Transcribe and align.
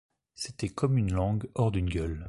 C’était 0.33 0.69
comme 0.69 0.97
une 0.97 1.13
langue 1.13 1.47
hors 1.53 1.69
d’une 1.71 1.87
gueule. 1.87 2.19